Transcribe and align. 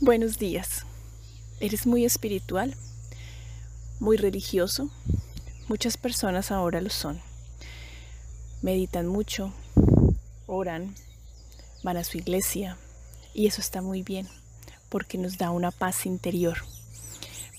Buenos 0.00 0.38
días. 0.38 0.84
¿Eres 1.60 1.86
muy 1.86 2.04
espiritual? 2.04 2.74
¿Muy 4.00 4.16
religioso? 4.16 4.90
Muchas 5.68 5.96
personas 5.96 6.50
ahora 6.50 6.80
lo 6.80 6.90
son. 6.90 7.22
Meditan 8.60 9.06
mucho, 9.06 9.54
oran, 10.46 10.96
van 11.84 11.96
a 11.96 12.02
su 12.02 12.18
iglesia 12.18 12.76
y 13.34 13.46
eso 13.46 13.60
está 13.60 13.82
muy 13.82 14.02
bien 14.02 14.28
porque 14.88 15.16
nos 15.16 15.38
da 15.38 15.50
una 15.50 15.70
paz 15.70 16.06
interior. 16.06 16.58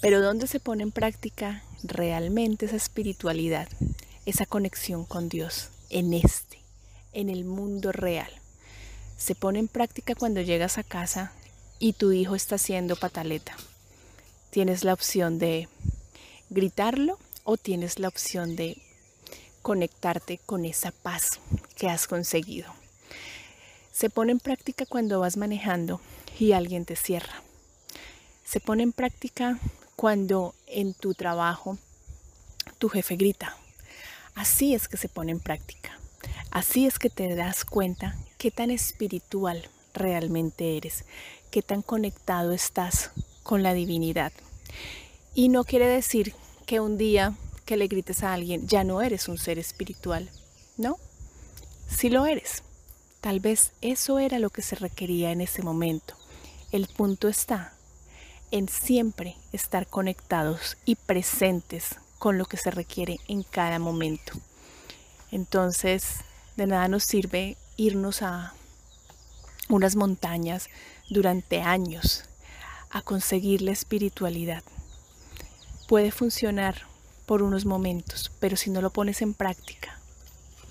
Pero 0.01 0.21
¿dónde 0.21 0.47
se 0.47 0.59
pone 0.59 0.83
en 0.83 0.91
práctica 0.91 1.63
realmente 1.83 2.65
esa 2.65 2.75
espiritualidad, 2.75 3.69
esa 4.25 4.45
conexión 4.45 5.05
con 5.05 5.29
Dios? 5.29 5.69
En 5.89 6.13
este, 6.13 6.59
en 7.13 7.29
el 7.29 7.45
mundo 7.45 7.93
real. 7.93 8.29
Se 9.17 9.35
pone 9.35 9.59
en 9.59 9.69
práctica 9.69 10.15
cuando 10.15 10.41
llegas 10.41 10.77
a 10.77 10.83
casa 10.83 11.31
y 11.79 11.93
tu 11.93 12.11
hijo 12.11 12.35
está 12.35 12.55
haciendo 12.55 12.95
pataleta. 12.95 13.55
Tienes 14.49 14.83
la 14.83 14.93
opción 14.93 15.39
de 15.39 15.67
gritarlo 16.49 17.19
o 17.43 17.57
tienes 17.57 17.99
la 17.99 18.07
opción 18.07 18.55
de 18.55 18.81
conectarte 19.61 20.39
con 20.45 20.65
esa 20.65 20.91
paz 20.91 21.39
que 21.75 21.89
has 21.89 22.07
conseguido. 22.07 22.71
Se 23.91 24.09
pone 24.09 24.31
en 24.31 24.39
práctica 24.39 24.85
cuando 24.85 25.19
vas 25.19 25.37
manejando 25.37 26.01
y 26.39 26.51
alguien 26.51 26.85
te 26.85 26.95
cierra. 26.95 27.41
Se 28.43 28.59
pone 28.59 28.83
en 28.83 28.91
práctica 28.91 29.59
cuando 29.95 30.53
en 30.67 30.93
tu 30.93 31.13
trabajo 31.13 31.77
tu 32.77 32.89
jefe 32.89 33.15
grita. 33.15 33.57
Así 34.35 34.75
es 34.75 34.87
que 34.87 34.97
se 34.97 35.09
pone 35.09 35.31
en 35.31 35.39
práctica. 35.39 35.99
Así 36.51 36.85
es 36.85 36.99
que 36.99 37.09
te 37.09 37.35
das 37.35 37.65
cuenta 37.65 38.15
qué 38.37 38.51
tan 38.51 38.69
espiritual 38.69 39.69
realmente 39.93 40.77
eres, 40.77 41.05
qué 41.55 41.61
tan 41.61 41.81
conectado 41.81 42.51
estás 42.51 43.11
con 43.43 43.63
la 43.63 43.73
divinidad. 43.73 44.33
Y 45.33 45.47
no 45.47 45.63
quiere 45.63 45.87
decir 45.87 46.33
que 46.65 46.81
un 46.81 46.97
día 46.97 47.33
que 47.63 47.77
le 47.77 47.87
grites 47.87 48.23
a 48.23 48.33
alguien 48.33 48.67
ya 48.67 48.83
no 48.83 49.01
eres 49.01 49.29
un 49.29 49.37
ser 49.37 49.57
espiritual, 49.57 50.29
¿no? 50.75 50.97
Sí 51.87 52.09
lo 52.09 52.25
eres. 52.25 52.61
Tal 53.21 53.39
vez 53.39 53.71
eso 53.79 54.19
era 54.19 54.37
lo 54.37 54.49
que 54.49 54.61
se 54.61 54.75
requería 54.75 55.31
en 55.31 55.39
ese 55.39 55.61
momento. 55.61 56.15
El 56.73 56.87
punto 56.87 57.29
está 57.29 57.71
en 58.51 58.67
siempre 58.67 59.37
estar 59.53 59.87
conectados 59.87 60.75
y 60.83 60.95
presentes 60.95 61.95
con 62.19 62.37
lo 62.37 62.47
que 62.47 62.57
se 62.57 62.69
requiere 62.69 63.21
en 63.29 63.43
cada 63.43 63.79
momento. 63.79 64.33
Entonces, 65.31 66.15
de 66.57 66.67
nada 66.67 66.89
nos 66.89 67.05
sirve 67.05 67.55
irnos 67.77 68.23
a 68.23 68.53
unas 69.69 69.95
montañas 69.95 70.67
durante 71.09 71.61
años 71.61 72.23
a 72.89 73.01
conseguir 73.01 73.61
la 73.61 73.71
espiritualidad. 73.71 74.63
Puede 75.87 76.11
funcionar 76.11 76.83
por 77.25 77.41
unos 77.41 77.65
momentos, 77.65 78.31
pero 78.39 78.55
si 78.55 78.69
no 78.69 78.81
lo 78.81 78.89
pones 78.89 79.21
en 79.21 79.33
práctica 79.33 79.99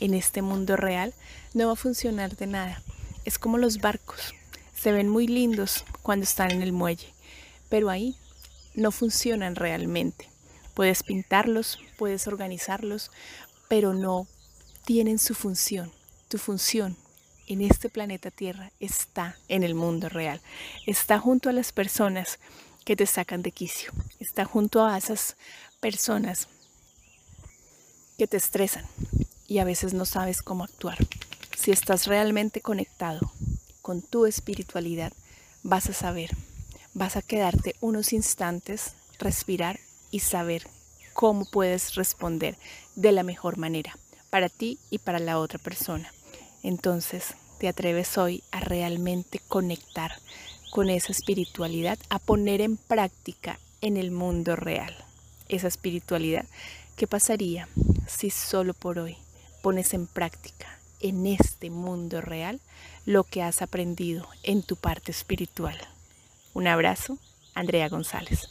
en 0.00 0.14
este 0.14 0.42
mundo 0.42 0.76
real, 0.76 1.14
no 1.52 1.66
va 1.66 1.74
a 1.74 1.76
funcionar 1.76 2.36
de 2.36 2.46
nada. 2.46 2.82
Es 3.24 3.38
como 3.38 3.58
los 3.58 3.78
barcos. 3.78 4.34
Se 4.74 4.92
ven 4.92 5.08
muy 5.08 5.26
lindos 5.26 5.84
cuando 6.02 6.24
están 6.24 6.50
en 6.50 6.62
el 6.62 6.72
muelle, 6.72 7.14
pero 7.68 7.90
ahí 7.90 8.16
no 8.74 8.90
funcionan 8.90 9.54
realmente. 9.54 10.28
Puedes 10.74 11.02
pintarlos, 11.02 11.78
puedes 11.96 12.26
organizarlos, 12.26 13.10
pero 13.68 13.94
no 13.94 14.26
tienen 14.84 15.18
su 15.18 15.34
función. 15.34 15.92
Tu 16.28 16.38
función 16.38 16.96
en 17.46 17.60
este 17.60 17.88
planeta 17.88 18.30
Tierra 18.30 18.70
está 18.80 19.36
en 19.48 19.62
el 19.62 19.74
mundo 19.74 20.08
real. 20.08 20.40
Está 20.86 21.18
junto 21.18 21.48
a 21.48 21.52
las 21.52 21.72
personas 21.72 22.38
que 22.84 22.96
te 22.96 23.06
sacan 23.06 23.42
de 23.42 23.52
quicio. 23.52 23.92
Está 24.20 24.44
junto 24.44 24.84
a 24.84 24.96
esas 24.96 25.36
personas 25.80 26.48
que 28.18 28.26
te 28.26 28.36
estresan 28.36 28.84
y 29.46 29.58
a 29.58 29.64
veces 29.64 29.94
no 29.94 30.04
sabes 30.04 30.42
cómo 30.42 30.64
actuar. 30.64 30.98
Si 31.56 31.70
estás 31.70 32.06
realmente 32.06 32.60
conectado 32.60 33.32
con 33.82 34.02
tu 34.02 34.26
espiritualidad, 34.26 35.12
vas 35.62 35.88
a 35.88 35.92
saber, 35.92 36.30
vas 36.92 37.16
a 37.16 37.22
quedarte 37.22 37.74
unos 37.80 38.12
instantes, 38.12 38.92
respirar 39.18 39.80
y 40.10 40.20
saber 40.20 40.66
cómo 41.12 41.44
puedes 41.44 41.94
responder 41.94 42.56
de 42.96 43.12
la 43.12 43.22
mejor 43.22 43.56
manera 43.56 43.96
para 44.30 44.48
ti 44.48 44.78
y 44.90 44.98
para 44.98 45.18
la 45.18 45.38
otra 45.38 45.58
persona. 45.58 46.12
Entonces, 46.62 47.34
te 47.58 47.68
atreves 47.68 48.18
hoy 48.18 48.42
a 48.50 48.60
realmente 48.60 49.40
conectar 49.48 50.12
con 50.70 50.90
esa 50.90 51.12
espiritualidad, 51.12 51.98
a 52.08 52.18
poner 52.18 52.60
en 52.60 52.76
práctica 52.76 53.58
en 53.80 53.96
el 53.96 54.10
mundo 54.10 54.56
real 54.56 54.94
esa 55.48 55.68
espiritualidad. 55.68 56.46
¿Qué 56.96 57.06
pasaría 57.06 57.68
si 58.06 58.30
solo 58.30 58.74
por 58.74 58.98
hoy 58.98 59.16
pones 59.62 59.94
en 59.94 60.06
práctica 60.06 60.78
en 61.00 61.26
este 61.26 61.70
mundo 61.70 62.20
real 62.20 62.60
lo 63.04 63.24
que 63.24 63.42
has 63.42 63.62
aprendido 63.62 64.28
en 64.42 64.62
tu 64.62 64.76
parte 64.76 65.10
espiritual? 65.10 65.78
Un 66.54 66.66
abrazo, 66.66 67.18
Andrea 67.54 67.88
González. 67.88 68.48